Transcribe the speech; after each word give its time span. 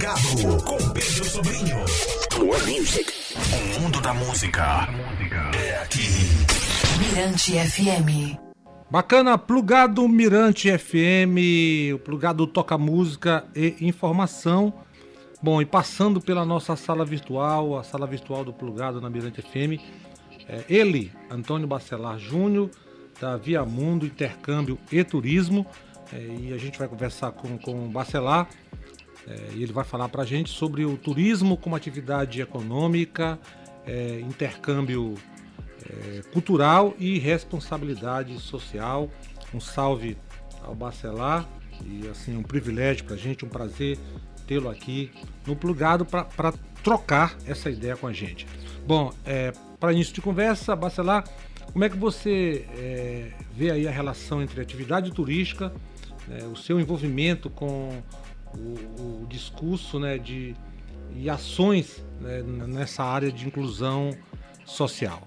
Plugado 0.00 0.64
com 0.64 0.78
Pedro 0.94 1.24
Sobrinho. 1.26 1.76
More 2.38 2.62
music. 2.62 3.12
O 3.76 3.80
mundo 3.80 4.00
da 4.00 4.14
música 4.14 4.88
é 5.62 5.82
aqui. 5.82 6.08
Mirante 6.98 7.52
FM. 7.52 8.38
Bacana, 8.90 9.36
plugado 9.36 10.08
Mirante 10.08 10.70
FM, 10.70 11.92
o 11.94 11.98
plugado 11.98 12.46
toca 12.46 12.78
música 12.78 13.44
e 13.54 13.76
informação. 13.82 14.72
Bom, 15.42 15.60
e 15.60 15.66
passando 15.66 16.18
pela 16.18 16.46
nossa 16.46 16.74
sala 16.76 17.04
virtual, 17.04 17.78
a 17.78 17.84
sala 17.84 18.06
virtual 18.06 18.42
do 18.42 18.54
plugado 18.54 19.02
na 19.02 19.10
Mirante 19.10 19.42
FM, 19.42 19.78
é 20.48 20.64
ele, 20.66 21.12
Antônio 21.30 21.68
Bacelar 21.68 22.18
Júnior, 22.18 22.70
da 23.20 23.36
Via 23.36 23.66
Mundo 23.66 24.06
Intercâmbio 24.06 24.78
e 24.90 25.04
Turismo, 25.04 25.66
é, 26.10 26.26
e 26.40 26.54
a 26.54 26.56
gente 26.56 26.78
vai 26.78 26.88
conversar 26.88 27.32
com, 27.32 27.58
com 27.58 27.84
o 27.84 27.88
Bacelar, 27.88 28.48
é, 29.28 29.54
e 29.54 29.62
ele 29.62 29.72
vai 29.72 29.84
falar 29.84 30.08
para 30.08 30.22
a 30.22 30.26
gente 30.26 30.50
sobre 30.50 30.84
o 30.84 30.96
turismo 30.96 31.56
como 31.56 31.76
atividade 31.76 32.40
econômica, 32.40 33.38
é, 33.86 34.20
intercâmbio 34.20 35.14
é, 35.88 36.22
cultural 36.32 36.94
e 36.98 37.18
responsabilidade 37.18 38.38
social. 38.38 39.10
Um 39.52 39.60
salve 39.60 40.16
ao 40.62 40.74
Bacelar 40.74 41.48
e 41.84 42.06
assim 42.08 42.36
um 42.36 42.42
privilégio 42.42 43.04
para 43.04 43.14
a 43.14 43.18
gente, 43.18 43.44
um 43.44 43.48
prazer 43.48 43.98
tê-lo 44.46 44.68
aqui 44.68 45.10
no 45.46 45.56
Plugado 45.56 46.04
para 46.04 46.52
trocar 46.82 47.36
essa 47.46 47.70
ideia 47.70 47.96
com 47.96 48.06
a 48.06 48.12
gente. 48.12 48.46
Bom, 48.86 49.12
é, 49.24 49.52
para 49.78 49.92
início 49.92 50.14
de 50.14 50.20
conversa, 50.20 50.74
Bacelar, 50.74 51.24
como 51.72 51.84
é 51.84 51.88
que 51.88 51.96
você 51.96 52.66
é, 52.76 53.30
vê 53.54 53.70
aí 53.70 53.86
a 53.86 53.90
relação 53.90 54.42
entre 54.42 54.60
atividade 54.60 55.10
turística, 55.12 55.72
né, 56.26 56.44
o 56.44 56.56
seu 56.56 56.80
envolvimento 56.80 57.48
com 57.48 58.02
o, 58.54 59.22
o 59.22 59.26
discurso 59.26 59.98
né, 59.98 60.18
de, 60.18 60.54
e 61.14 61.28
ações 61.28 62.04
né, 62.20 62.42
nessa 62.42 63.02
área 63.02 63.30
de 63.30 63.46
inclusão 63.46 64.10
social? 64.64 65.22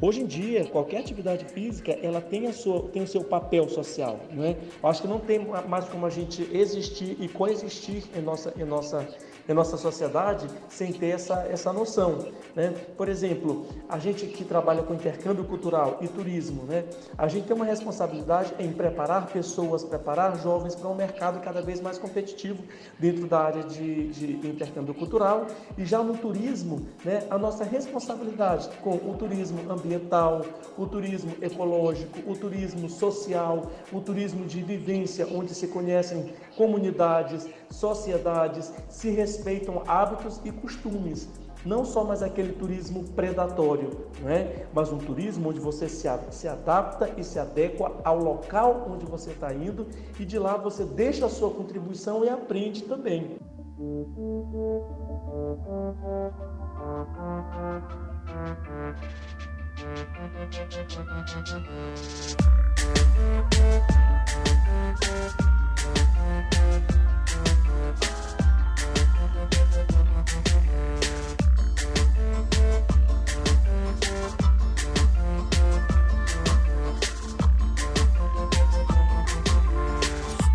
Hoje 0.00 0.20
em 0.20 0.26
dia, 0.26 0.64
qualquer 0.66 0.98
atividade 0.98 1.44
física, 1.46 1.92
ela 2.02 2.20
tem, 2.20 2.46
a 2.46 2.52
sua, 2.52 2.88
tem 2.88 3.02
o 3.02 3.06
seu 3.06 3.22
papel 3.22 3.68
social, 3.68 4.20
não 4.32 4.44
é? 4.44 4.56
Acho 4.82 5.02
que 5.02 5.08
não 5.08 5.20
tem 5.20 5.38
mais 5.68 5.88
como 5.88 6.04
a 6.04 6.10
gente 6.10 6.46
existir 6.52 7.16
e 7.20 7.28
coexistir 7.28 8.02
em 8.14 8.20
nossa, 8.20 8.52
em 8.56 8.64
nossa 8.64 9.08
em 9.48 9.54
nossa 9.54 9.76
sociedade 9.76 10.46
sem 10.68 10.92
ter 10.92 11.08
essa, 11.08 11.46
essa 11.50 11.72
noção. 11.72 12.26
Né? 12.54 12.74
Por 12.96 13.08
exemplo, 13.08 13.66
a 13.88 13.98
gente 13.98 14.26
que 14.26 14.44
trabalha 14.44 14.82
com 14.82 14.94
intercâmbio 14.94 15.44
cultural 15.44 15.98
e 16.00 16.08
turismo, 16.08 16.62
né? 16.64 16.84
a 17.16 17.28
gente 17.28 17.46
tem 17.46 17.56
uma 17.56 17.64
responsabilidade 17.64 18.54
em 18.58 18.72
preparar 18.72 19.26
pessoas, 19.26 19.84
preparar 19.84 20.40
jovens 20.40 20.74
para 20.74 20.88
um 20.88 20.94
mercado 20.94 21.40
cada 21.40 21.60
vez 21.60 21.80
mais 21.80 21.98
competitivo 21.98 22.62
dentro 22.98 23.26
da 23.26 23.40
área 23.40 23.64
de, 23.64 24.08
de 24.08 24.48
intercâmbio 24.48 24.94
cultural 24.94 25.46
e 25.76 25.84
já 25.84 26.02
no 26.02 26.16
turismo, 26.16 26.86
né? 27.04 27.24
a 27.30 27.38
nossa 27.38 27.64
responsabilidade 27.64 28.68
com 28.82 28.94
o 28.94 29.16
turismo 29.18 29.70
ambiental, 29.70 30.42
o 30.78 30.86
turismo 30.86 31.32
ecológico, 31.42 32.30
o 32.30 32.36
turismo 32.36 32.88
social, 32.88 33.70
o 33.92 34.00
turismo 34.00 34.44
de 34.46 34.62
vivência, 34.62 35.26
onde 35.30 35.54
se 35.54 35.66
conhecem 35.68 36.32
comunidades, 36.56 37.48
sociedades, 37.74 38.72
se 38.88 39.10
respeitam 39.10 39.82
hábitos 39.86 40.40
e 40.44 40.50
costumes. 40.50 41.28
Não 41.64 41.84
só 41.84 42.04
mais 42.04 42.22
aquele 42.22 42.52
turismo 42.52 43.04
predatório, 43.04 44.08
não 44.20 44.28
é? 44.28 44.66
mas 44.74 44.92
um 44.92 44.98
turismo 44.98 45.48
onde 45.48 45.60
você 45.60 45.88
se, 45.88 46.06
se 46.30 46.46
adapta 46.46 47.10
e 47.16 47.24
se 47.24 47.38
adequa 47.38 47.90
ao 48.04 48.18
local 48.18 48.86
onde 48.90 49.06
você 49.06 49.30
está 49.30 49.52
indo 49.54 49.86
e 50.20 50.26
de 50.26 50.38
lá 50.38 50.58
você 50.58 50.84
deixa 50.84 51.24
a 51.24 51.30
sua 51.30 51.50
contribuição 51.50 52.22
e 52.22 52.28
aprende 52.28 52.82
também. 52.82 53.38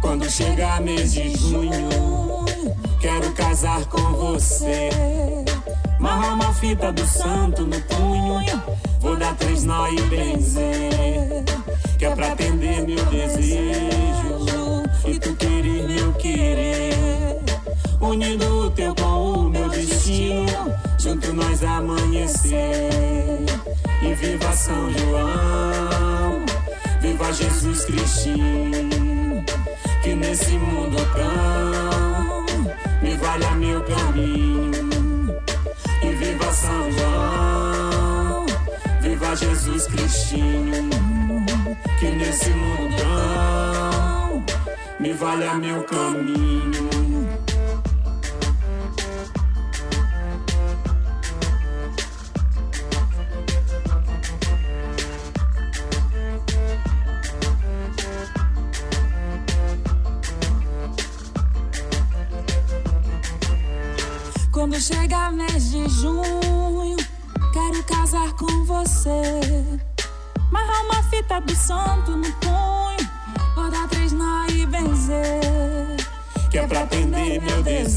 Quando 0.01 0.27
chegar 0.31 0.81
mês 0.81 1.13
de 1.13 1.37
junho, 1.37 2.45
quero 2.99 3.31
casar 3.33 3.85
com 3.85 4.01
você. 4.13 4.89
Marrar 5.99 6.33
uma 6.33 6.51
fita 6.53 6.91
do 6.91 7.05
santo 7.05 7.61
no 7.67 7.79
punho, 7.81 8.41
vou 9.01 9.15
dar 9.15 9.35
três 9.35 9.63
nó 9.65 9.87
e 9.87 10.01
benzer. 10.03 11.43
Que 11.99 12.05
é 12.05 12.15
pra 12.15 12.31
atender 12.31 12.87
meu 12.87 13.05
desejo 13.05 14.83
e 15.05 15.19
tu 15.19 15.35
querer 15.35 15.87
meu 15.87 16.13
querer. 16.13 16.88
Unindo 18.01 18.71
teu 18.71 18.95
com 18.95 19.33
o 19.33 19.49
meu 19.49 19.69
destino, 19.69 20.73
junto 20.97 21.33
nós 21.33 21.63
amanhecer. 21.63 23.45
E 24.01 24.13
viva 24.13 24.51
São 24.53 24.91
João, 24.91 26.45
viva 27.01 27.33
Jesus 27.33 27.85
Cristinho 27.85 28.89
que 30.09 30.15
nesse 30.15 30.51
mundo 30.57 30.97
tão 31.13 32.45
me 33.01 33.15
valha 33.17 33.51
meu 33.51 33.83
caminho. 33.83 34.71
E 36.01 36.09
viva 36.15 36.53
São 36.53 36.91
João, 36.91 38.45
viva 39.01 39.35
Jesus 39.35 39.87
Cristinho, 39.87 40.89
que 41.99 42.05
nesse 42.11 42.49
mundo 42.49 42.95
tão 42.97 44.43
me 44.99 45.13
valha 45.13 45.53
meu 45.55 45.83
caminho. 45.83 47.08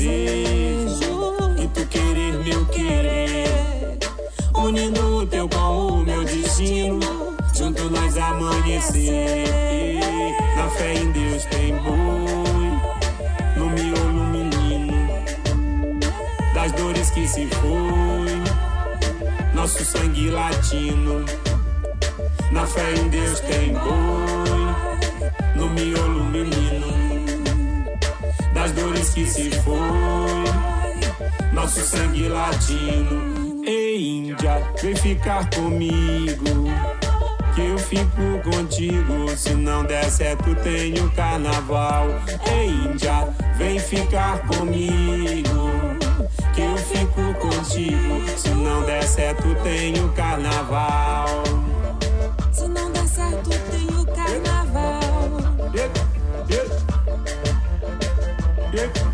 Desejo 0.02 1.36
e 1.62 1.68
tu 1.68 1.86
querer 1.86 2.32
meu 2.44 2.66
querer. 2.66 3.98
Unindo 4.54 5.18
o 5.18 5.26
teu 5.26 5.48
com 5.48 5.86
o 5.86 6.04
meu 6.04 6.24
destino, 6.24 7.36
junto 7.54 7.88
nós 7.90 8.16
amanhecer. 8.16 10.00
Na 10.56 10.68
fé 10.70 10.94
em 10.94 11.12
Deus 11.12 11.44
tem 11.46 11.76
boi, 11.76 12.72
no 13.56 13.70
miolo 13.70 14.26
menino 14.26 15.22
das 16.54 16.72
dores 16.72 17.10
que 17.10 17.26
se 17.26 17.46
foi, 17.46 18.42
nosso 19.54 19.84
sangue 19.84 20.30
latino. 20.30 21.24
Na 22.50 22.66
fé 22.66 22.94
em 22.94 23.08
Deus 23.08 23.40
tem 23.40 23.72
boi, 23.72 24.74
no 25.56 25.70
miolo 25.70 26.24
menino. 26.24 26.71
Das 28.92 29.00
dores 29.00 29.14
que 29.14 29.26
se 29.26 29.50
foi, 29.62 30.44
nosso 31.52 31.80
sangue 31.80 32.28
latino. 32.28 33.64
Ei, 33.64 34.18
Índia, 34.18 34.62
vem 34.82 34.94
ficar 34.94 35.48
comigo. 35.50 36.44
Que 37.54 37.68
eu 37.68 37.78
fico 37.78 38.50
contigo, 38.50 39.28
se 39.36 39.54
não 39.54 39.84
der 39.84 40.10
certo 40.10 40.54
tenho 40.56 41.10
carnaval. 41.12 42.06
Ei, 42.50 42.68
Índia, 42.68 43.28
vem 43.56 43.78
ficar 43.78 44.38
comigo 44.46 45.72
que 46.54 46.60
eu 46.60 46.76
fico 46.76 47.34
contigo. 47.40 48.22
Se 48.36 48.50
não 48.50 48.82
der 48.82 49.04
certo, 49.04 49.54
tenho 49.62 50.10
carnaval. 50.12 51.61
Yeah. 58.72 59.11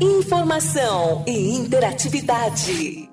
Informação 0.00 1.22
e 1.26 1.50
interatividade. 1.50 3.10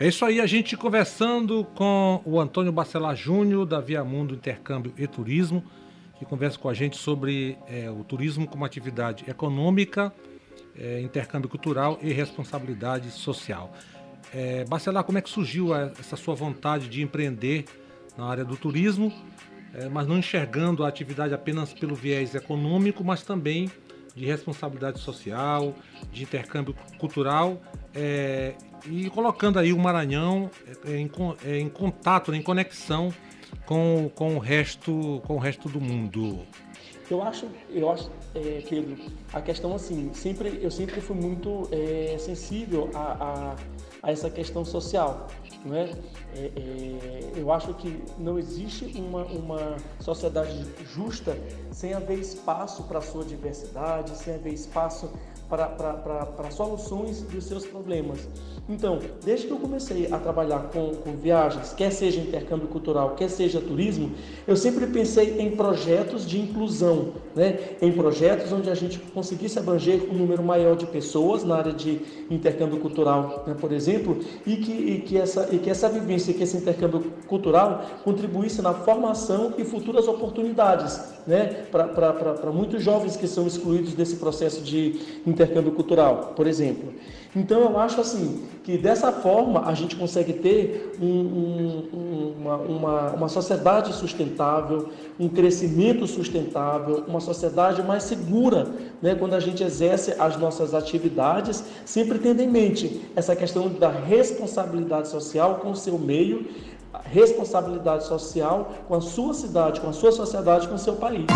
É 0.00 0.08
isso 0.08 0.24
aí, 0.24 0.40
a 0.40 0.46
gente 0.46 0.76
conversando 0.78 1.64
com 1.74 2.22
o 2.24 2.40
Antônio 2.40 2.72
Bacelar 2.72 3.14
Júnior, 3.14 3.66
da 3.66 3.80
Via 3.80 4.02
Mundo 4.02 4.34
Intercâmbio 4.34 4.94
e 4.96 5.06
Turismo, 5.06 5.62
que 6.18 6.24
conversa 6.24 6.58
com 6.58 6.70
a 6.70 6.74
gente 6.74 6.96
sobre 6.96 7.58
é, 7.68 7.90
o 7.90 8.02
turismo 8.02 8.46
como 8.46 8.64
atividade 8.64 9.24
econômica, 9.28 10.10
é, 10.74 11.02
intercâmbio 11.02 11.50
cultural 11.50 11.98
e 12.00 12.12
responsabilidade 12.12 13.10
social. 13.10 13.70
É, 14.32 14.64
Bacelar, 14.64 15.04
como 15.04 15.18
é 15.18 15.20
que 15.20 15.28
surgiu 15.28 15.74
essa 15.74 16.16
sua 16.16 16.34
vontade 16.34 16.88
de 16.88 17.02
empreender 17.02 17.66
na 18.16 18.24
área 18.24 18.44
do 18.44 18.56
turismo, 18.56 19.12
é, 19.74 19.88
mas 19.88 20.06
não 20.06 20.16
enxergando 20.16 20.82
a 20.82 20.88
atividade 20.88 21.34
apenas 21.34 21.74
pelo 21.74 21.94
viés 21.94 22.34
econômico, 22.34 23.04
mas 23.04 23.22
também 23.22 23.70
de 24.14 24.24
responsabilidade 24.24 25.00
social, 25.00 25.74
de 26.12 26.22
intercâmbio 26.22 26.74
cultural 26.98 27.60
é, 27.94 28.54
e 28.86 29.08
colocando 29.10 29.58
aí 29.58 29.72
o 29.72 29.78
Maranhão 29.78 30.50
é, 30.84 30.96
em, 30.96 31.10
é, 31.44 31.58
em 31.58 31.68
contato, 31.68 32.30
né, 32.30 32.38
em 32.38 32.42
conexão 32.42 33.12
com, 33.66 34.10
com, 34.14 34.36
o 34.36 34.38
resto, 34.38 35.20
com 35.26 35.34
o 35.34 35.38
resto 35.38 35.68
do 35.68 35.80
mundo. 35.80 36.46
Eu 37.10 37.22
acho, 37.22 37.46
eu 37.70 37.90
acho, 37.90 38.10
é, 38.34 38.62
Pedro, 38.68 38.96
a 39.32 39.40
questão 39.40 39.74
assim, 39.74 40.12
sempre, 40.14 40.58
eu 40.62 40.70
sempre 40.70 41.00
fui 41.00 41.16
muito 41.16 41.68
é, 41.70 42.16
sensível 42.18 42.90
a, 42.94 42.98
a, 42.98 43.56
a, 44.02 44.10
essa 44.10 44.30
questão 44.30 44.64
social, 44.64 45.28
não 45.64 45.76
é? 45.76 45.90
É, 46.34 46.52
é? 46.56 47.32
eu 47.36 47.50
acho 47.52 47.72
que 47.74 48.02
não 48.18 48.38
existe 48.38 48.84
uma, 48.96 49.24
uma 49.24 49.76
sociedade 50.00 50.64
justa 50.94 51.36
sem 51.72 51.94
haver 51.94 52.18
espaço 52.18 52.82
para 52.84 52.98
a 52.98 53.02
sua 53.02 53.24
diversidade, 53.24 54.16
sem 54.16 54.34
haver 54.34 54.52
espaço 54.52 55.10
para 55.48 56.50
soluções 56.50 57.22
dos 57.22 57.44
seus 57.44 57.66
problemas. 57.66 58.28
Então, 58.66 58.98
desde 59.22 59.46
que 59.46 59.52
eu 59.52 59.58
comecei 59.58 60.08
a 60.10 60.16
trabalhar 60.16 60.70
com, 60.72 60.94
com 60.94 61.12
viagens, 61.12 61.74
quer 61.74 61.90
seja 61.90 62.18
intercâmbio 62.18 62.66
cultural, 62.66 63.14
quer 63.14 63.28
seja 63.28 63.60
turismo, 63.60 64.12
eu 64.48 64.56
sempre 64.56 64.86
pensei 64.86 65.38
em 65.38 65.54
projetos 65.54 66.26
de 66.26 66.40
inclusão, 66.40 67.12
né? 67.36 67.58
em 67.82 67.92
projetos 67.92 68.50
onde 68.52 68.70
a 68.70 68.74
gente 68.74 68.98
conseguisse 68.98 69.58
abranger 69.58 70.08
um 70.10 70.14
número 70.14 70.42
maior 70.42 70.76
de 70.76 70.86
pessoas 70.86 71.44
na 71.44 71.56
área 71.56 71.74
de 71.74 72.00
intercâmbio 72.30 72.80
cultural, 72.80 73.44
né? 73.46 73.54
por 73.60 73.70
exemplo, 73.70 74.18
e 74.46 74.56
que, 74.56 74.72
e, 74.72 74.98
que 75.00 75.18
essa, 75.18 75.46
e 75.52 75.58
que 75.58 75.68
essa 75.68 75.90
vivência, 75.90 76.32
que 76.32 76.42
esse 76.42 76.56
intercâmbio 76.56 77.12
cultural 77.28 77.84
contribuísse 78.02 78.62
na 78.62 78.72
formação 78.72 79.52
e 79.58 79.64
futuras 79.64 80.08
oportunidades 80.08 80.98
né? 81.26 81.66
para 81.70 82.50
muitos 82.50 82.82
jovens 82.82 83.14
que 83.14 83.26
são 83.26 83.46
excluídos 83.46 83.92
desse 83.92 84.16
processo 84.16 84.62
de 84.62 85.20
intercâmbio 85.26 85.72
cultural, 85.72 86.32
por 86.34 86.46
exemplo. 86.46 86.94
Então 87.36 87.60
eu 87.60 87.78
acho 87.78 88.00
assim 88.00 88.46
que 88.62 88.78
dessa 88.78 89.10
forma 89.10 89.66
a 89.66 89.74
gente 89.74 89.96
consegue 89.96 90.32
ter 90.32 90.96
um, 91.00 91.06
um, 91.06 92.34
uma, 92.38 92.56
uma, 92.56 93.10
uma 93.10 93.28
sociedade 93.28 93.92
sustentável, 93.92 94.88
um 95.18 95.28
crescimento 95.28 96.06
sustentável, 96.06 97.04
uma 97.08 97.20
sociedade 97.20 97.82
mais 97.82 98.04
segura, 98.04 98.68
né, 99.02 99.14
quando 99.14 99.34
a 99.34 99.40
gente 99.40 99.62
exerce 99.62 100.14
as 100.18 100.38
nossas 100.38 100.74
atividades, 100.74 101.64
sempre 101.84 102.18
tendo 102.18 102.40
em 102.40 102.48
mente 102.48 103.02
essa 103.16 103.34
questão 103.34 103.68
da 103.68 103.90
responsabilidade 103.90 105.08
social 105.08 105.56
com 105.56 105.72
o 105.72 105.76
seu 105.76 105.98
meio, 105.98 106.46
responsabilidade 107.02 108.06
social 108.06 108.72
com 108.86 108.94
a 108.94 109.00
sua 109.00 109.34
cidade, 109.34 109.80
com 109.80 109.88
a 109.88 109.92
sua 109.92 110.12
sociedade, 110.12 110.68
com 110.68 110.76
o 110.76 110.78
seu 110.78 110.94
país. 110.94 111.26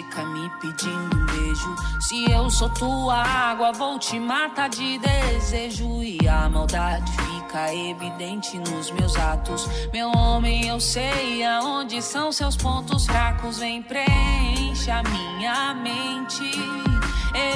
Seca 0.00 0.24
me 0.24 0.48
pedindo 0.60 1.16
um 1.16 1.26
beijo. 1.26 1.76
Se 2.00 2.30
eu 2.30 2.48
sou 2.50 2.70
tua 2.70 3.22
água, 3.22 3.72
vou 3.72 3.98
te 3.98 4.18
matar 4.18 4.68
de 4.68 4.98
desejo. 4.98 6.02
E 6.02 6.26
a 6.26 6.48
maldade 6.48 7.10
fica 7.12 7.74
evidente 7.74 8.58
nos 8.58 8.90
meus 8.90 9.16
atos. 9.16 9.68
Meu 9.92 10.10
homem, 10.10 10.66
eu 10.66 10.80
sei 10.80 11.44
aonde 11.44 12.00
são 12.00 12.32
seus 12.32 12.56
pontos 12.56 13.04
fracos. 13.04 13.58
Vem, 13.58 13.82
preenche 13.82 14.90
a 14.90 15.02
minha 15.02 15.74
mente. 15.74 16.50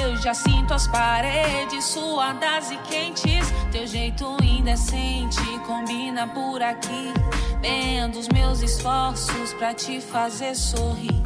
Eu 0.01 0.15
já 0.17 0.33
sinto 0.33 0.73
as 0.73 0.87
paredes 0.87 1.83
suadas 1.85 2.71
e 2.71 2.77
quentes. 2.77 3.51
Teu 3.71 3.87
jeito 3.87 4.37
indecente 4.43 5.41
combina 5.65 6.27
por 6.27 6.61
aqui. 6.61 7.11
Vendo 7.61 8.19
os 8.19 8.27
meus 8.27 8.61
esforços 8.61 9.53
pra 9.53 9.73
te 9.73 9.99
fazer 9.99 10.55
sorrir. 10.55 11.24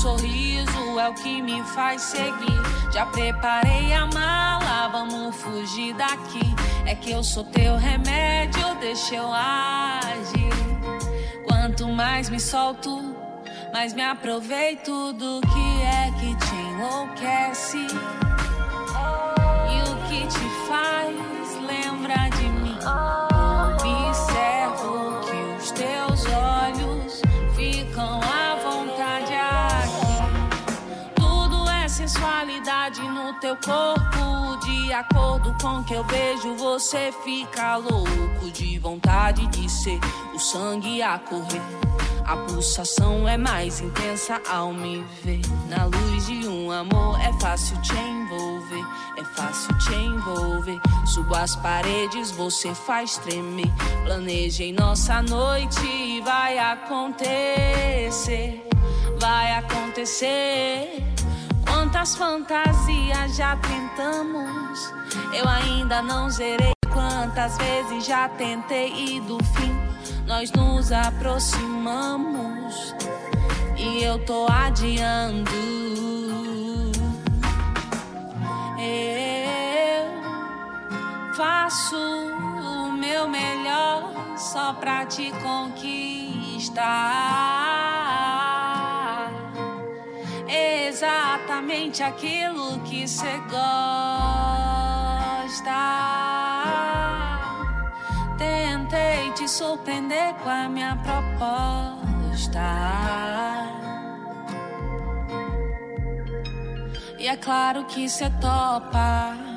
Sorriso 0.00 0.98
é 0.98 1.10
o 1.10 1.12
que 1.12 1.42
me 1.42 1.62
faz 1.62 2.00
seguir. 2.00 2.62
Já 2.90 3.04
preparei 3.04 3.92
a 3.92 4.06
mala, 4.06 4.88
vamos 4.88 5.36
fugir 5.36 5.92
daqui. 5.92 6.40
É 6.86 6.94
que 6.94 7.10
eu 7.10 7.22
sou 7.22 7.44
teu 7.44 7.76
remédio, 7.76 8.74
deixa 8.80 9.16
eu 9.16 9.30
agir. 9.30 10.54
Quanto 11.46 11.86
mais 11.86 12.30
me 12.30 12.40
solto, 12.40 13.14
mais 13.74 13.92
me 13.92 14.00
aproveito 14.00 15.12
do 15.12 15.42
que 15.42 15.82
é 15.82 16.10
que 16.18 16.34
te 16.46 16.54
enlouquece. 16.54 17.86
E 19.68 19.82
o 19.82 19.96
que 20.08 20.26
te 20.26 20.66
faz 20.66 21.14
lembrar 21.60 22.30
de 22.30 22.39
sensualidade 32.30 33.02
no 33.02 33.32
teu 33.40 33.56
corpo. 33.56 34.56
De 34.64 34.92
acordo 34.92 35.56
com 35.60 35.82
que 35.82 35.94
eu 35.94 36.04
vejo, 36.04 36.54
você 36.54 37.12
fica 37.24 37.76
louco 37.76 38.50
de 38.52 38.78
vontade 38.78 39.46
de 39.48 39.68
ser 39.68 39.98
o 40.34 40.38
sangue 40.38 41.02
a 41.02 41.18
correr. 41.18 41.62
A 42.24 42.36
pulsação 42.36 43.26
é 43.26 43.36
mais 43.36 43.80
intensa 43.80 44.40
ao 44.48 44.72
me 44.72 45.04
ver. 45.24 45.40
Na 45.68 45.86
luz 45.86 46.26
de 46.26 46.46
um 46.46 46.70
amor 46.70 47.20
é 47.20 47.32
fácil 47.40 47.80
te 47.82 47.96
envolver, 47.96 48.86
é 49.18 49.24
fácil 49.24 49.76
te 49.78 49.94
envolver. 49.94 50.80
Subo 51.06 51.34
as 51.34 51.56
paredes, 51.56 52.30
você 52.30 52.72
faz 52.74 53.16
tremer. 53.18 53.72
Planejei 54.04 54.72
nossa 54.72 55.20
noite 55.22 55.84
e 55.84 56.20
vai 56.20 56.58
acontecer, 56.58 57.24
vai 59.18 59.52
acontecer. 59.54 61.09
Quantas 61.90 62.14
fantasias 62.14 63.34
já 63.34 63.56
tentamos? 63.56 64.94
Eu 65.36 65.48
ainda 65.48 66.00
não 66.00 66.30
zerei. 66.30 66.70
Quantas 66.92 67.58
vezes 67.58 68.06
já 68.06 68.28
tentei 68.28 69.16
e 69.16 69.20
do 69.22 69.42
fim 69.42 69.76
nós 70.24 70.52
nos 70.52 70.92
aproximamos 70.92 72.94
e 73.76 74.04
eu 74.04 74.24
tô 74.24 74.46
adiando. 74.48 75.50
Eu 78.78 80.12
faço 81.34 81.96
o 81.96 82.92
meu 82.92 83.28
melhor 83.28 84.12
só 84.36 84.72
pra 84.74 85.04
te 85.06 85.32
conquistar 85.42 86.80
exatamente 91.60 92.02
aquilo 92.02 92.80
que 92.80 93.06
você 93.06 93.38
gosta. 93.50 93.60
Tentei 98.38 99.30
te 99.32 99.46
surpreender 99.46 100.34
com 100.36 100.48
a 100.48 100.68
minha 100.68 100.96
proposta. 100.96 102.60
E 107.18 107.28
é 107.28 107.36
claro 107.36 107.84
que 107.84 108.08
você 108.08 108.30
topa. 108.40 109.49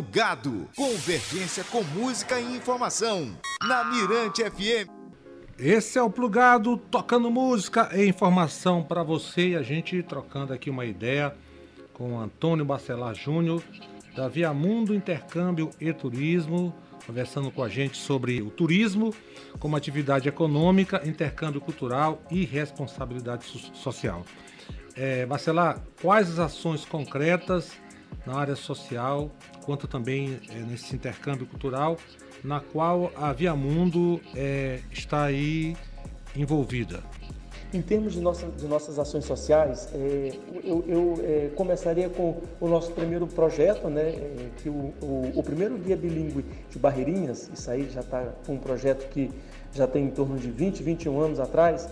Plugado, 0.00 0.66
convergência 0.74 1.62
com 1.64 1.82
música 1.82 2.40
e 2.40 2.56
informação. 2.56 3.36
Na 3.62 3.84
Mirante 3.84 4.42
FM. 4.42 4.88
Esse 5.58 5.98
é 5.98 6.02
o 6.02 6.08
Plugado, 6.08 6.78
tocando 6.78 7.30
música 7.30 7.90
e 7.92 8.08
informação 8.08 8.82
para 8.82 9.02
você 9.02 9.50
e 9.50 9.56
a 9.56 9.62
gente 9.62 10.02
trocando 10.02 10.54
aqui 10.54 10.70
uma 10.70 10.86
ideia 10.86 11.36
com 11.92 12.18
Antônio 12.18 12.64
Bacelar 12.64 13.14
Júnior, 13.14 13.62
da 14.16 14.26
Via 14.26 14.54
Mundo 14.54 14.94
Intercâmbio 14.94 15.68
e 15.78 15.92
Turismo, 15.92 16.74
conversando 17.06 17.50
com 17.50 17.62
a 17.62 17.68
gente 17.68 17.98
sobre 17.98 18.40
o 18.40 18.48
turismo 18.48 19.14
como 19.58 19.76
atividade 19.76 20.30
econômica, 20.30 21.06
intercâmbio 21.06 21.60
cultural 21.60 22.22
e 22.30 22.46
responsabilidade 22.46 23.44
social. 23.74 24.24
É, 24.96 25.26
Bacelar, 25.26 25.78
quais 26.00 26.30
as 26.30 26.38
ações 26.38 26.86
concretas 26.86 27.78
na 28.26 28.36
área 28.36 28.56
social, 28.56 29.30
quanto 29.64 29.86
também 29.86 30.40
é, 30.50 30.54
nesse 30.60 30.94
intercâmbio 30.94 31.46
cultural, 31.46 31.96
na 32.42 32.60
qual 32.60 33.10
a 33.16 33.32
Via 33.32 33.54
Mundo 33.54 34.20
é, 34.34 34.80
está 34.90 35.24
aí 35.24 35.76
envolvida? 36.36 37.02
Em 37.72 37.80
termos 37.80 38.14
de, 38.14 38.20
nossa, 38.20 38.48
de 38.48 38.66
nossas 38.66 38.98
ações 38.98 39.24
sociais, 39.24 39.88
é, 39.94 40.32
eu, 40.64 40.84
eu 40.88 41.14
é, 41.22 41.50
começaria 41.54 42.08
com 42.08 42.40
o 42.60 42.66
nosso 42.66 42.90
primeiro 42.90 43.28
projeto, 43.28 43.88
né, 43.88 44.12
que 44.60 44.68
o, 44.68 44.92
o, 45.00 45.32
o, 45.36 45.42
primeiro 45.42 45.78
guia 45.78 45.96
bilíngue 45.96 46.44
de 46.68 46.78
Barreirinhas, 46.80 47.48
isso 47.54 47.70
aí 47.70 47.88
já 47.88 48.00
está 48.00 48.24
um 48.48 48.56
projeto 48.56 49.08
que 49.10 49.30
já 49.72 49.86
tem 49.86 50.06
em 50.06 50.10
torno 50.10 50.36
de 50.36 50.50
20, 50.50 50.82
21 50.82 51.20
anos 51.20 51.38
atrás, 51.38 51.88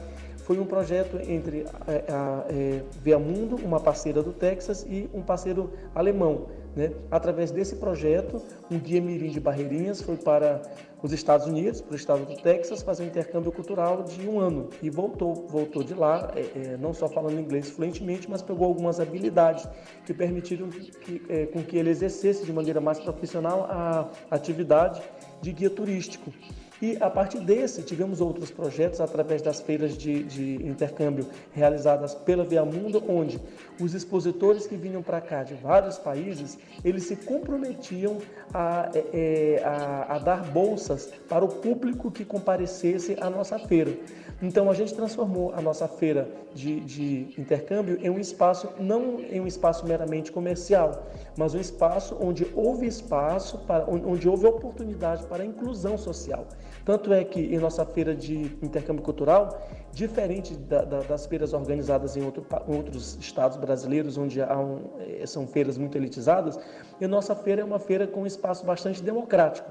foi 0.48 0.58
um 0.58 0.64
projeto 0.64 1.20
entre 1.30 1.66
a, 1.86 1.92
a, 1.92 2.40
a 2.40 2.44
é, 2.48 2.82
Via 3.02 3.18
Mundo, 3.18 3.56
uma 3.62 3.78
parceira 3.78 4.22
do 4.22 4.32
Texas, 4.32 4.82
e 4.88 5.06
um 5.12 5.20
parceiro 5.20 5.70
alemão. 5.94 6.46
Né? 6.74 6.90
Através 7.10 7.50
desse 7.50 7.76
projeto, 7.76 8.40
um 8.70 8.78
guia 8.78 8.98
mirim 8.98 9.28
de 9.28 9.38
Barreirinhas 9.40 10.00
foi 10.00 10.16
para 10.16 10.62
os 11.02 11.12
Estados 11.12 11.46
Unidos, 11.46 11.82
para 11.82 11.92
o 11.92 11.96
estado 11.96 12.24
do 12.24 12.34
Texas, 12.34 12.80
fazer 12.80 13.02
um 13.02 13.08
intercâmbio 13.08 13.52
cultural 13.52 14.04
de 14.04 14.26
um 14.26 14.40
ano 14.40 14.70
e 14.82 14.88
voltou, 14.88 15.34
voltou 15.34 15.84
de 15.84 15.92
lá, 15.92 16.32
é, 16.34 16.40
é, 16.40 16.76
não 16.78 16.94
só 16.94 17.08
falando 17.08 17.38
inglês 17.38 17.68
fluentemente, 17.68 18.30
mas 18.30 18.40
pegou 18.40 18.68
algumas 18.68 18.98
habilidades 18.98 19.68
que 20.06 20.14
permitiram 20.14 20.70
que, 20.70 21.22
é, 21.28 21.44
com 21.44 21.62
que 21.62 21.76
ele 21.76 21.90
exercesse 21.90 22.46
de 22.46 22.52
maneira 22.54 22.80
mais 22.80 22.98
profissional 22.98 23.66
a 23.68 24.08
atividade 24.30 25.02
de 25.42 25.52
guia 25.52 25.68
turístico. 25.68 26.32
E 26.80 26.96
a 27.00 27.10
partir 27.10 27.40
desse, 27.40 27.82
tivemos 27.82 28.20
outros 28.20 28.52
projetos 28.52 29.00
através 29.00 29.42
das 29.42 29.60
feiras 29.60 29.98
de, 29.98 30.22
de 30.22 30.54
intercâmbio 30.64 31.26
realizadas 31.52 32.14
pela 32.14 32.44
Via 32.44 32.64
Mundo, 32.64 33.02
onde 33.08 33.40
os 33.80 33.94
expositores 33.94 34.64
que 34.64 34.76
vinham 34.76 35.02
para 35.02 35.20
cá 35.20 35.42
de 35.42 35.54
vários 35.54 35.98
países, 35.98 36.56
eles 36.84 37.02
se 37.02 37.16
comprometiam 37.16 38.18
a, 38.54 38.90
é, 38.94 39.04
é, 39.12 39.64
a, 39.64 40.14
a 40.14 40.18
dar 40.20 40.44
bolsas 40.52 41.10
para 41.28 41.44
o 41.44 41.48
público 41.48 42.12
que 42.12 42.24
comparecesse 42.24 43.16
à 43.20 43.28
nossa 43.28 43.58
feira. 43.58 43.92
Então 44.40 44.70
a 44.70 44.74
gente 44.74 44.94
transformou 44.94 45.52
a 45.52 45.60
nossa 45.60 45.88
feira 45.88 46.28
de, 46.54 46.78
de 46.80 47.34
intercâmbio 47.36 47.98
em 48.00 48.08
um 48.08 48.20
espaço, 48.20 48.68
não 48.78 49.18
em 49.18 49.40
um 49.40 49.48
espaço 49.48 49.84
meramente 49.84 50.30
comercial, 50.30 51.08
mas 51.36 51.54
um 51.54 51.60
espaço 51.60 52.16
onde 52.20 52.46
houve 52.54 52.86
espaço, 52.86 53.58
para, 53.66 53.84
onde 53.88 54.28
houve 54.28 54.46
oportunidade 54.46 55.26
para 55.26 55.42
a 55.42 55.46
inclusão 55.46 55.98
social. 55.98 56.46
Tanto 56.88 57.12
é 57.12 57.22
que 57.22 57.38
em 57.38 57.58
nossa 57.58 57.84
feira 57.84 58.14
de 58.14 58.34
intercâmbio 58.62 59.02
cultural, 59.02 59.60
diferente 59.92 60.54
da, 60.54 60.80
da, 60.86 61.00
das 61.00 61.26
feiras 61.26 61.52
organizadas 61.52 62.16
em, 62.16 62.24
outro, 62.24 62.46
em, 62.66 62.74
outros 62.74 63.18
estados 63.20 63.58
brasileiros, 63.58 64.16
onde 64.16 64.40
um, 64.40 64.80
eh, 64.98 65.26
são 65.26 65.46
feiras 65.46 65.76
muito 65.76 65.98
elitizadas, 65.98 66.58
a 66.98 67.06
nossa 67.06 67.34
feira 67.34 67.60
é 67.60 67.64
uma 67.64 67.78
feira 67.78 68.06
com 68.06 68.22
um 68.22 68.26
espaço 68.26 68.64
bastante 68.64 69.02
democrático, 69.02 69.70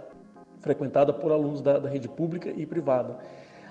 frequentada 0.59 1.11
por 1.11 1.31
alunos 1.31 1.59
da, 1.59 1.79
da 1.79 1.89
rede 1.89 2.07
pública 2.07 2.53
e 2.55 2.67
privada. 2.67 3.17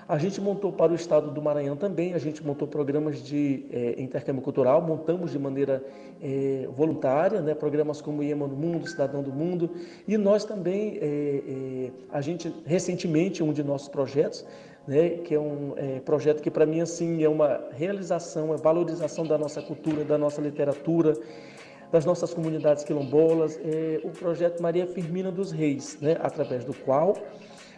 A 0.07 0.17
gente 0.17 0.39
montou 0.39 0.71
para 0.71 0.93
o 0.93 0.95
estado 0.95 1.31
do 1.31 1.41
Maranhão 1.41 1.75
também, 1.75 2.13
a 2.13 2.17
gente 2.17 2.41
montou 2.41 2.65
programas 2.65 3.21
de 3.21 3.65
é, 3.69 4.01
intercâmbio 4.01 4.41
cultural, 4.41 4.81
montamos 4.81 5.31
de 5.31 5.39
maneira 5.39 5.83
é, 6.21 6.65
voluntária, 6.77 7.41
né, 7.41 7.53
programas 7.53 7.99
como 7.99 8.23
IEMA 8.23 8.47
no 8.47 8.55
Mundo, 8.55 8.87
Cidadão 8.87 9.21
do 9.21 9.33
Mundo, 9.33 9.69
e 10.07 10.17
nós 10.17 10.45
também, 10.45 10.97
é, 11.01 11.91
a 12.09 12.21
gente, 12.21 12.53
recentemente, 12.65 13.43
um 13.43 13.51
de 13.51 13.61
nossos 13.61 13.89
projetos, 13.89 14.45
né, 14.87 15.09
que 15.09 15.35
é 15.35 15.39
um 15.39 15.73
projeto 16.05 16.41
que 16.41 16.49
para 16.49 16.65
mim 16.65 16.79
assim 16.79 17.21
é 17.21 17.27
uma 17.27 17.65
realização, 17.73 18.53
é 18.53 18.57
valorização 18.57 19.25
da 19.25 19.37
nossa 19.37 19.61
cultura, 19.61 20.05
da 20.05 20.17
nossa 20.17 20.39
literatura, 20.39 21.17
das 21.91 22.05
nossas 22.05 22.33
comunidades 22.33 22.85
quilombolas, 22.85 23.59
é 23.61 23.99
o 24.05 24.09
projeto 24.11 24.61
Maria 24.61 24.87
Firmina 24.87 25.33
dos 25.33 25.51
Reis, 25.51 25.97
né, 25.99 26.15
através 26.21 26.63
do 26.63 26.73
qual 26.73 27.17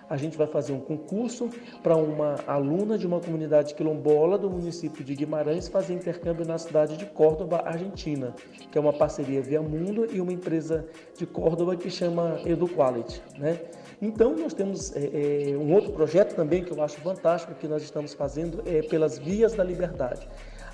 a 0.09 0.17
gente 0.17 0.37
vai 0.37 0.47
fazer 0.47 0.73
um 0.73 0.79
concurso 0.79 1.49
para 1.83 1.95
uma 1.95 2.35
aluna 2.47 2.97
de 2.97 3.05
uma 3.05 3.19
comunidade 3.19 3.75
quilombola 3.75 4.37
do 4.37 4.49
município 4.49 5.03
de 5.03 5.15
Guimarães 5.15 5.67
fazer 5.67 5.93
intercâmbio 5.93 6.45
na 6.45 6.57
cidade 6.57 6.97
de 6.97 7.05
Córdoba, 7.05 7.61
Argentina, 7.65 8.33
que 8.71 8.77
é 8.77 8.81
uma 8.81 8.93
parceria 8.93 9.41
via 9.41 9.61
Mundo 9.61 10.07
e 10.11 10.19
uma 10.19 10.33
empresa 10.33 10.85
de 11.17 11.25
Córdoba 11.25 11.75
que 11.75 11.89
chama 11.89 12.39
EduQuality, 12.45 13.21
né? 13.37 13.59
Então, 14.01 14.33
nós 14.33 14.53
temos 14.53 14.95
é, 14.95 15.51
é, 15.51 15.57
um 15.57 15.73
outro 15.73 15.91
projeto 15.91 16.33
também 16.33 16.63
que 16.63 16.71
eu 16.71 16.81
acho 16.81 16.99
fantástico 17.01 17.53
que 17.55 17.67
nós 17.67 17.83
estamos 17.83 18.13
fazendo 18.13 18.63
é 18.65 18.81
pelas 18.81 19.17
vias 19.17 19.53
da 19.53 19.63
liberdade 19.63 20.25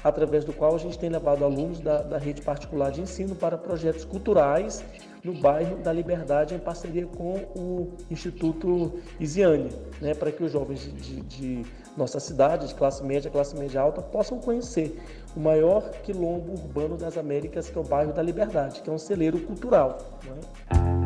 através 0.04 0.46
do 0.46 0.54
qual 0.54 0.75
a 0.75 0.77
gente 0.77 1.00
tem 1.00 1.10
levado 1.10 1.44
alunos 1.44 1.80
da, 1.80 2.04
da 2.04 2.20
rede 2.20 2.44
particular 2.44 2.92
de 2.92 3.01
ensino 3.01 3.36
para 3.36 3.58
projetos 3.58 4.06
culturais 4.06 4.86
no 5.25 5.34
bairro 5.34 5.77
da 5.77 5.91
Liberdade, 5.91 6.53
em 6.53 6.60
parceria 6.60 7.08
com 7.08 7.34
o 7.55 7.94
Instituto 8.12 8.94
Isiane, 9.20 9.72
né, 10.00 10.13
para 10.13 10.32
que 10.32 10.44
os 10.44 10.51
jovens 10.51 10.82
de, 10.82 11.22
de, 11.22 11.65
nossa 11.98 12.20
cidade, 12.20 12.67
de 12.67 12.75
classe 12.75 13.03
média, 13.03 13.32
classe 13.32 13.58
média 13.58 13.82
alta, 13.82 14.03
possam 14.03 14.38
conhecer 14.39 15.01
o 15.36 15.39
maior 15.39 15.89
quilombo 16.03 16.53
urbano 16.53 16.96
das 16.96 17.17
Américas, 17.17 17.70
que 17.70 17.77
é 17.77 17.82
o 17.82 17.84
bairro 17.84 18.13
da 18.13 18.22
Liberdade, 18.22 18.82
que 18.82 18.89
é 18.89 18.94
um 18.94 19.00
celeiro 19.00 19.39
cultural. 19.39 19.98
Né? 20.24 21.04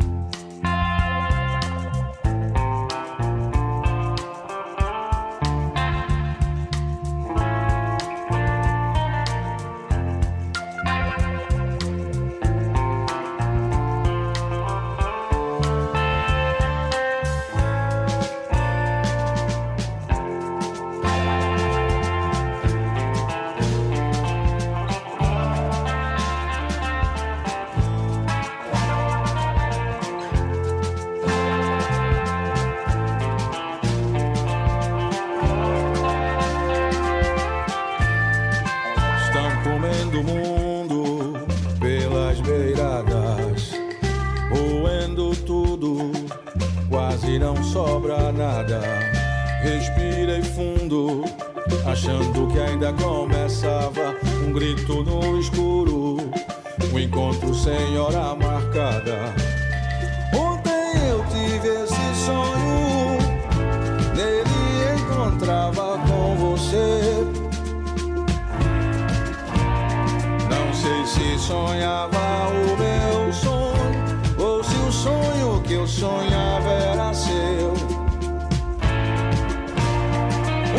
sonhava 71.39 72.50
o 72.50 72.77
meu 72.77 73.34
sonho, 73.34 74.19
ou 74.38 74.63
se 74.63 74.75
o 74.75 74.91
sonho 74.91 75.62
que 75.63 75.74
eu 75.74 75.88
sonhava 75.88 76.69
era 76.69 77.13
seu. 77.13 77.74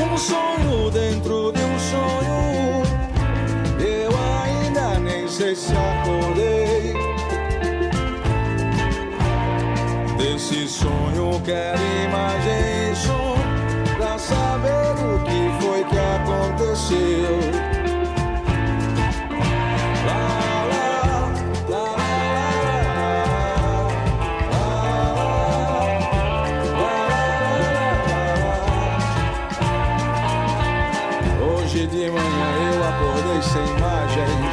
Um 0.04 0.18
sonho 0.18 0.90
dentro 0.90 1.52
de 1.52 1.60
um 1.60 1.78
sonho, 1.78 2.82
eu 3.80 4.10
ainda 4.44 4.98
nem 5.00 5.26
sei 5.26 5.54
se 5.54 5.72
acordei. 5.72 6.94
Desse 10.18 10.68
sonho 10.68 11.40
quero 11.44 11.80
imaginar. 12.04 12.79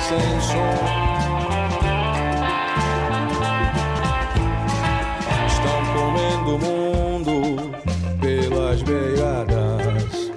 sem 0.08 0.40
som. 0.40 0.76
Estão 5.48 5.80
comendo 5.94 6.56
o 6.56 6.60
mundo 6.60 7.72
pelas 8.22 8.82
beiradas, 8.84 10.32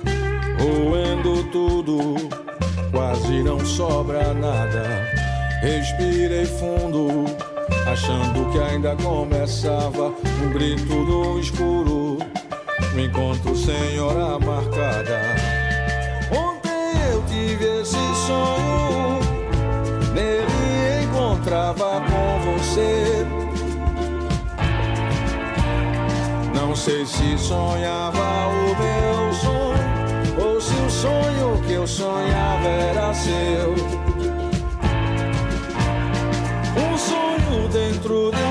roendo 0.58 1.44
tudo, 1.52 2.16
quase 2.90 3.44
não 3.44 3.64
sobra 3.64 4.34
nada. 4.34 5.08
Respirei 5.62 6.46
fundo, 6.46 7.26
achando 7.86 8.50
que 8.50 8.58
ainda 8.58 8.96
começava 8.96 10.12
um 10.42 10.52
grito 10.52 11.04
do 11.04 11.38
escuro. 11.38 12.18
Me 12.94 13.06
encontro 13.06 13.54
sem 13.54 14.00
hora 14.00 14.36
marcada. 14.40 15.20
Ontem 16.32 17.12
eu 17.12 17.22
tive 17.26 17.82
esse 17.82 18.26
sonho 18.26 18.79
encontrava 21.50 22.00
com 22.02 22.52
você. 22.52 23.26
Não 26.54 26.76
sei 26.76 27.04
se 27.04 27.36
sonhava 27.38 28.46
o 28.46 28.76
meu 28.78 29.32
sonho 29.34 30.44
ou 30.46 30.60
se 30.60 30.74
o 30.74 30.90
sonho 30.90 31.60
que 31.66 31.72
eu 31.72 31.86
sonhava 31.86 32.68
era 32.68 33.12
seu. 33.12 33.74
Um 36.76 36.98
sonho 36.98 37.68
dentro 37.68 38.30
de 38.30 38.42
um 38.42 38.49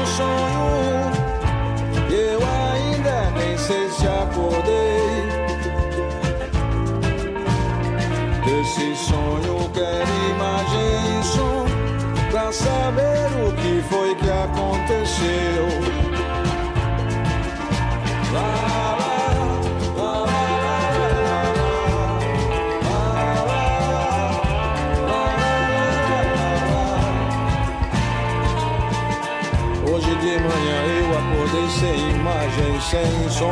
Um 33.41 33.45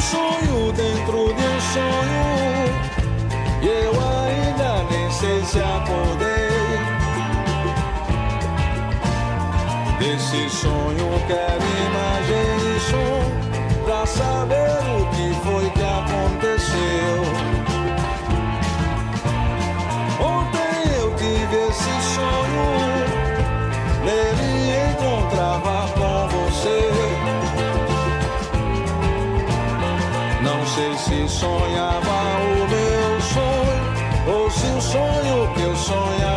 sonho 0.00 0.72
dentro 0.72 1.34
de 1.34 1.42
um 1.42 1.60
sonho. 1.60 2.72
E 3.60 3.66
eu 3.66 3.92
ainda 3.92 4.82
nem 4.90 5.10
sei 5.10 5.44
se 5.44 5.58
acordei. 5.58 6.48
Desse 9.98 10.48
sonho 10.48 11.20
quero 11.26 11.66
imagem 11.86 12.76
e 12.76 12.78
som 12.80 13.20
Pra 13.84 14.06
saber 14.06 14.78
o 14.96 14.98
que 15.10 15.17
sonhava 31.28 32.16
o 32.42 32.68
meu 32.68 33.20
sonho. 33.20 34.38
Ou 34.40 34.50
se 34.50 34.66
o 34.66 34.80
sonho 34.80 35.54
que 35.54 35.62
eu 35.62 35.76
sonhava 35.76 36.27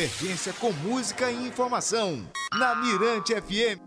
Convergência 0.00 0.54
com 0.54 0.72
música 0.72 1.30
e 1.30 1.46
informação. 1.46 2.22
Na 2.58 2.74
Mirante 2.74 3.34
FM. 3.34 3.78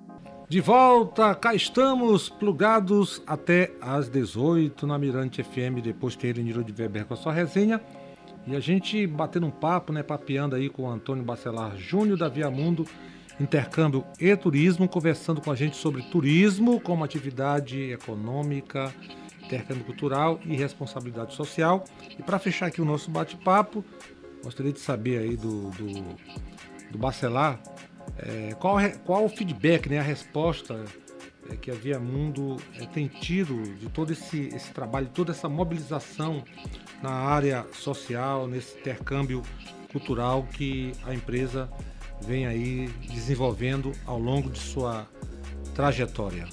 De 0.47 0.61
volta, 0.61 1.33
cá 1.33 1.55
estamos, 1.55 2.29
plugados 2.29 3.23
até 3.25 3.71
às 3.81 4.09
18 4.09 4.85
na 4.85 4.99
Mirante 4.99 5.41
FM, 5.41 5.81
depois 5.81 6.15
ter 6.15 6.37
Niro 6.37 6.63
de 6.63 6.71
Weber 6.71 7.07
com 7.07 7.15
a 7.15 7.17
sua 7.17 7.33
resenha. 7.33 7.81
E 8.45 8.55
a 8.55 8.59
gente 8.59 9.07
batendo 9.07 9.47
um 9.47 9.49
papo, 9.49 9.91
né, 9.91 10.03
papeando 10.03 10.55
aí 10.55 10.69
com 10.69 10.83
o 10.83 10.87
Antônio 10.87 11.23
Bacelar 11.23 11.75
Júnior 11.77 12.19
da 12.19 12.29
Via 12.29 12.51
Mundo, 12.51 12.85
intercâmbio 13.39 14.05
e 14.19 14.35
turismo, 14.35 14.87
conversando 14.87 15.41
com 15.41 15.49
a 15.49 15.55
gente 15.55 15.75
sobre 15.75 16.03
turismo 16.03 16.79
como 16.79 17.03
atividade 17.03 17.91
econômica, 17.91 18.93
intercâmbio 19.43 19.83
cultural 19.83 20.39
e 20.45 20.55
responsabilidade 20.55 21.33
social. 21.33 21.83
E 22.19 22.21
para 22.21 22.37
fechar 22.37 22.67
aqui 22.67 22.83
o 22.83 22.85
nosso 22.85 23.09
bate-papo, 23.09 23.83
gostaria 24.43 24.73
de 24.73 24.79
saber 24.79 25.19
aí 25.19 25.35
do, 25.35 25.69
do, 25.71 26.17
do 26.91 26.97
Bacelar 26.97 27.59
é, 28.17 28.53
qual, 28.59 28.77
qual 29.05 29.25
o 29.25 29.29
feedback, 29.29 29.89
né, 29.89 29.99
a 29.99 30.03
resposta 30.03 30.83
é, 31.49 31.55
que 31.55 31.71
a 31.71 31.73
Via 31.73 31.99
Mundo 31.99 32.57
é, 32.79 32.85
tem 32.85 33.07
tido 33.07 33.61
de 33.77 33.89
todo 33.89 34.11
esse, 34.11 34.49
esse 34.53 34.71
trabalho, 34.71 35.09
toda 35.13 35.31
essa 35.31 35.49
mobilização 35.49 36.43
na 37.01 37.11
área 37.11 37.65
social, 37.73 38.47
nesse 38.47 38.77
intercâmbio 38.77 39.41
cultural 39.91 40.47
que 40.53 40.91
a 41.05 41.13
empresa 41.13 41.69
vem 42.21 42.45
aí 42.45 42.87
desenvolvendo 43.07 43.91
ao 44.05 44.17
longo 44.17 44.49
de 44.49 44.59
sua 44.59 45.07
trajetória. 45.75 46.47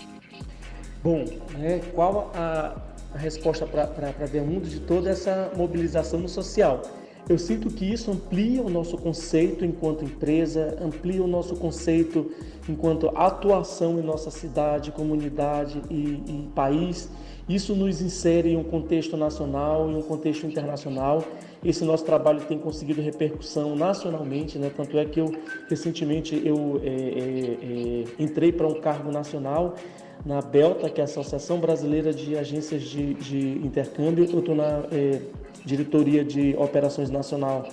Bom, 1.03 1.25
né, 1.53 1.81
qual 1.95 2.33
a, 2.35 2.77
a 3.15 3.19
resposta 3.19 3.67
para 3.67 4.27
ver 4.27 4.43
mundo 4.43 4.69
de 4.69 4.81
toda 4.81 5.11
essa 5.11 5.51
mobilização 5.57 6.21
no 6.21 6.29
social? 6.29 6.83
Eu 7.31 7.39
sinto 7.39 7.71
que 7.71 7.85
isso 7.85 8.11
amplia 8.11 8.61
o 8.61 8.69
nosso 8.69 8.99
conceito 8.99 9.65
enquanto 9.65 10.05
empresa, 10.05 10.77
amplia 10.83 11.23
o 11.23 11.29
nosso 11.29 11.55
conceito 11.55 12.29
enquanto 12.69 13.09
atuação 13.17 14.01
em 14.01 14.03
nossa 14.03 14.33
cidade, 14.33 14.91
comunidade 14.91 15.81
e, 15.89 15.95
e 15.95 16.49
país. 16.57 17.09
Isso 17.49 17.73
nos 17.77 18.03
insere 18.03 18.51
em 18.51 18.57
um 18.57 18.65
contexto 18.65 19.17
nacional, 19.17 19.89
em 19.89 19.95
um 19.95 20.03
contexto 20.03 20.45
internacional. 20.45 21.23
Esse 21.65 21.85
nosso 21.85 22.05
trabalho 22.05 22.41
tem 22.41 22.59
conseguido 22.59 23.01
repercussão 23.01 23.77
nacionalmente, 23.77 24.59
né? 24.59 24.69
tanto 24.77 24.99
é 24.99 25.05
que 25.05 25.21
eu 25.21 25.33
recentemente 25.69 26.35
eu 26.45 26.81
é, 26.83 26.89
é, 26.89 27.59
é, 27.63 28.05
entrei 28.19 28.51
para 28.51 28.67
um 28.67 28.81
cargo 28.81 29.13
nacional 29.13 29.77
na 30.25 30.41
Belta, 30.41 30.89
que 30.89 31.01
é 31.01 31.05
a 31.05 31.07
Associação 31.07 31.59
Brasileira 31.59 32.13
de 32.13 32.37
Agências 32.37 32.83
de, 32.83 33.15
de 33.15 33.67
Intercâmbio. 33.67 34.29
Eu 34.31 34.41
estou 34.41 34.55
na 34.55 34.85
é, 34.93 35.21
diretoria 35.65 36.25
de 36.25 36.55
operações 36.59 37.11
nacional 37.11 37.67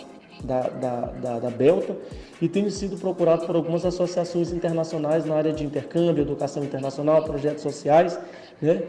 da, 0.43 0.61
da, 0.61 1.01
da, 1.07 1.39
da, 1.39 1.49
Belta 1.49 1.95
e 2.41 2.47
tenho 2.47 2.69
sido 2.69 2.97
procurado 2.97 3.45
por 3.45 3.55
algumas 3.55 3.85
associações 3.85 4.51
internacionais 4.51 5.25
na 5.25 5.35
área 5.35 5.51
de 5.51 5.63
intercâmbio, 5.63 6.21
educação 6.21 6.63
internacional, 6.63 7.23
projetos 7.23 7.63
sociais, 7.63 8.19
né? 8.61 8.83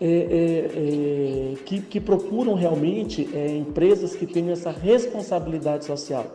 É, 0.00 0.06
é, 0.06 1.52
é, 1.54 1.64
que, 1.64 1.80
que, 1.80 2.00
procuram 2.00 2.54
realmente 2.54 3.22
empresas 3.56 4.16
que 4.16 4.26
tenham 4.26 4.50
essa 4.50 4.72
responsabilidade 4.72 5.84
social. 5.84 6.26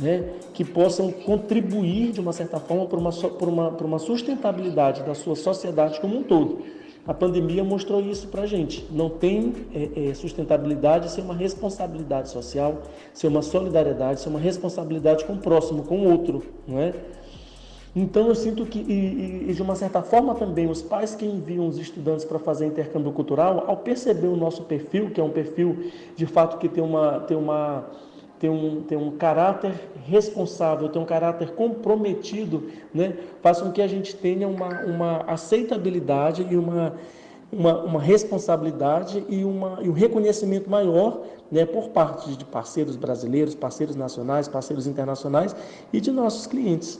Né, 0.00 0.30
que 0.54 0.64
possam 0.64 1.12
contribuir 1.12 2.12
de 2.12 2.20
uma 2.20 2.32
certa 2.32 2.58
forma 2.58 2.86
para 2.86 2.98
uma, 2.98 3.10
uma, 3.42 3.68
uma 3.68 3.98
sustentabilidade 3.98 5.02
da 5.02 5.14
sua 5.14 5.36
sociedade 5.36 6.00
como 6.00 6.16
um 6.16 6.22
todo. 6.22 6.64
A 7.06 7.14
pandemia 7.14 7.64
mostrou 7.64 8.00
isso 8.00 8.28
para 8.28 8.42
a 8.42 8.46
gente. 8.46 8.86
Não 8.90 9.10
tem 9.10 9.52
é, 9.74 10.08
é, 10.08 10.14
sustentabilidade 10.14 11.10
sem 11.10 11.24
uma 11.24 11.34
responsabilidade 11.34 12.28
social, 12.28 12.82
sem 13.12 13.28
uma 13.28 13.42
solidariedade, 13.42 14.20
sem 14.20 14.30
uma 14.30 14.38
responsabilidade 14.38 15.24
com 15.24 15.32
o 15.32 15.38
próximo, 15.38 15.82
com 15.82 16.00
o 16.00 16.10
outro, 16.10 16.42
não 16.68 16.78
é? 16.78 16.94
Então 17.96 18.28
eu 18.28 18.34
sinto 18.36 18.64
que, 18.66 18.78
e, 18.78 19.50
e, 19.50 19.52
de 19.52 19.60
uma 19.60 19.74
certa 19.74 20.00
forma 20.00 20.34
também, 20.36 20.70
os 20.70 20.80
pais 20.80 21.14
que 21.16 21.26
enviam 21.26 21.66
os 21.66 21.76
estudantes 21.76 22.24
para 22.24 22.38
fazer 22.38 22.66
intercâmbio 22.66 23.10
cultural, 23.10 23.64
ao 23.66 23.78
perceber 23.78 24.28
o 24.28 24.36
nosso 24.36 24.62
perfil, 24.62 25.10
que 25.10 25.20
é 25.20 25.24
um 25.24 25.30
perfil 25.30 25.90
de 26.14 26.26
fato 26.26 26.58
que 26.58 26.68
tem 26.68 26.84
uma, 26.84 27.18
tem 27.20 27.36
uma, 27.36 27.84
tem 28.40 28.48
um, 28.48 28.80
tem 28.80 28.96
um 28.96 29.10
caráter 29.10 29.74
responsável, 30.06 30.88
tem 30.88 31.00
um 31.00 31.04
caráter 31.04 31.50
comprometido, 31.50 32.70
né? 32.92 33.14
faz 33.42 33.60
com 33.60 33.70
que 33.70 33.82
a 33.82 33.86
gente 33.86 34.16
tenha 34.16 34.48
uma, 34.48 34.80
uma 34.80 35.24
aceitabilidade 35.26 36.46
e 36.50 36.56
uma, 36.56 36.94
uma, 37.52 37.82
uma 37.82 38.00
responsabilidade 38.00 39.22
e, 39.28 39.44
uma, 39.44 39.78
e 39.82 39.90
um 39.90 39.92
reconhecimento 39.92 40.70
maior 40.70 41.22
né, 41.52 41.66
por 41.66 41.90
parte 41.90 42.34
de 42.34 42.44
parceiros 42.46 42.96
brasileiros, 42.96 43.54
parceiros 43.54 43.94
nacionais, 43.94 44.48
parceiros 44.48 44.86
internacionais 44.86 45.54
e 45.92 46.00
de 46.00 46.10
nossos 46.10 46.46
clientes. 46.46 46.98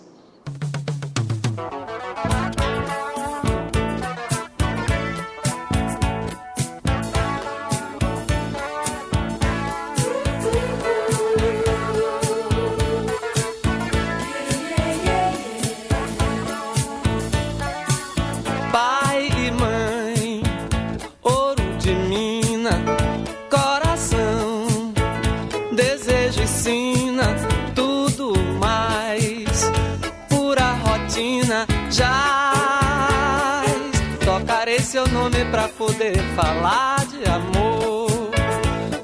Falar 36.35 37.07
de 37.07 37.25
amor. 37.29 38.31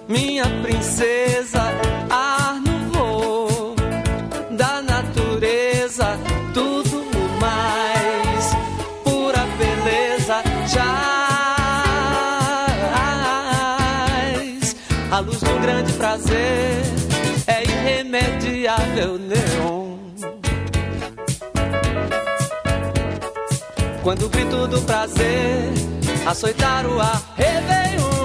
Minha 0.08 0.44
princesa, 0.62 1.62
ar 2.10 2.60
no 2.60 2.78
voo 2.92 3.74
da 4.50 4.82
natureza, 4.82 6.18
tudo 6.54 7.04
mais. 7.40 8.56
Pura 9.04 9.46
beleza, 9.58 10.42
jaz. 10.68 11.06
A 15.10 15.18
luz 15.20 15.42
um 15.42 15.60
grande 15.60 15.92
prazer 15.94 16.82
é 17.46 17.62
irremediável, 17.62 19.18
neon. 19.18 19.96
Quando 24.02 24.26
o 24.26 24.28
grito 24.28 24.68
do 24.68 24.80
prazer 24.82 25.72
açoitar 26.26 26.86
o 26.86 27.00
ar, 27.00 27.22
Réveillon, 27.38 28.15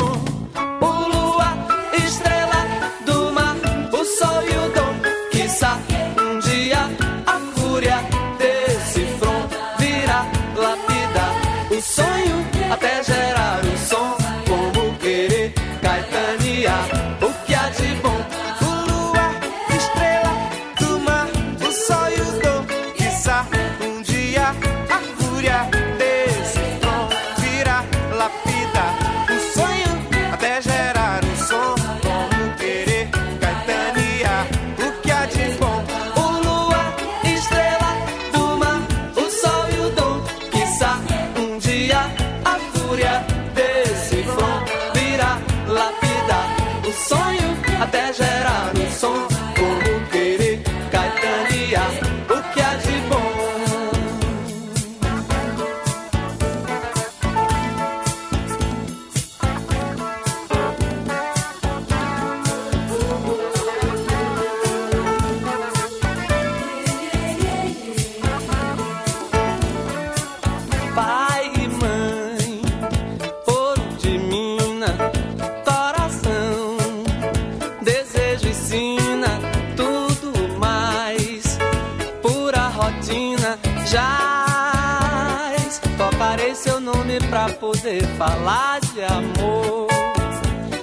poder 87.92 88.08
falar 88.18 88.80
de 88.80 89.04
amor, 89.04 89.88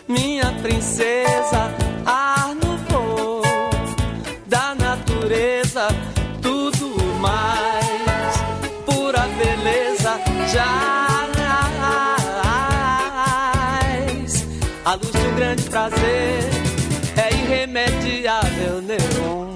minha 0.06 0.52
princesa, 0.62 1.72
ar 2.04 2.54
no 2.54 2.76
voo 2.88 3.42
da 4.46 4.74
natureza, 4.74 5.88
tudo 6.42 6.94
mais 7.20 8.36
pura 8.84 9.26
beleza 9.38 10.20
jaz. 10.52 10.98
A 14.84 14.94
luz 14.94 15.14
um 15.14 15.34
grande 15.36 15.62
prazer 15.64 16.40
é 17.16 17.34
irremediável, 17.34 18.80
neon. 18.82 19.48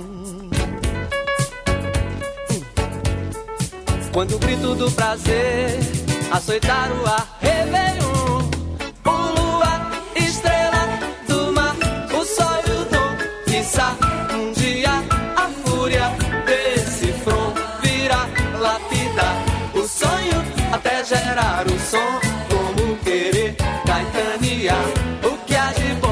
Quando 4.12 4.36
o 4.36 4.38
grito 4.38 4.74
do 4.74 4.90
prazer 4.90 5.91
açoitar 6.32 6.90
o 6.92 7.06
ar, 7.06 7.28
Réveillon, 7.40 8.50
o 9.04 9.16
lua, 9.36 9.72
estrela 10.16 10.82
do 11.28 11.52
mar, 11.52 11.76
o 12.10 12.24
sol 12.24 12.62
e 12.66 12.70
o 12.70 12.84
dom, 12.86 13.10
quiçá 13.44 13.94
um 14.34 14.52
dia 14.52 14.90
a 15.36 15.48
fúria 15.62 16.08
desse 16.46 17.12
front 17.22 17.54
virá 17.82 18.26
lapida 18.58 19.28
o 19.74 19.86
sonho 19.86 20.42
até 20.72 21.04
gerar 21.04 21.66
o 21.66 21.78
som, 21.78 22.20
como 22.48 22.96
querer 23.04 23.54
gaitanear 23.84 24.86
o 25.22 25.36
que 25.44 25.54
há 25.54 25.70
bom. 26.00 26.11